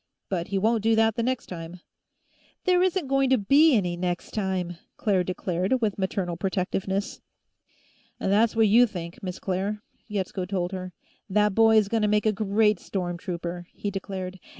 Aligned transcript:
But 0.29 0.47
he 0.47 0.57
won't 0.57 0.81
do 0.81 0.95
that 0.95 1.15
the 1.15 1.21
next 1.21 1.45
time." 1.45 1.79
"There 2.63 2.81
isn't 2.81 3.05
going 3.07 3.29
to 3.29 3.37
be 3.37 3.75
any 3.75 3.95
next 3.95 4.31
time!" 4.31 4.77
Claire 4.97 5.23
declared, 5.23 5.79
with 5.79 5.99
maternal 5.99 6.37
protectiveness. 6.37 7.21
"That's 8.17 8.55
what 8.55 8.67
you 8.67 8.87
think, 8.87 9.21
Miss 9.21 9.37
Claire," 9.37 9.83
Yetsko 10.07 10.47
told 10.47 10.71
her. 10.71 10.93
"That 11.29 11.53
boy's 11.53 11.87
gonna 11.87 12.07
make 12.07 12.25
a 12.25 12.31
great 12.33 12.79
storm 12.79 13.19
trooper," 13.19 13.67
he 13.73 13.91
declared. 13.91 14.39